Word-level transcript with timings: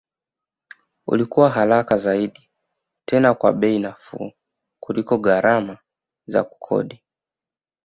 Ulikuwa 1.07 1.49
haraka 1.49 1.97
zaidi 1.97 2.49
tena 3.05 3.33
kwa 3.33 3.53
bei 3.53 3.79
nafuu 3.79 4.31
kuliko 4.79 5.17
gharama 5.17 5.77
za 6.27 6.43
kukodi 6.43 7.03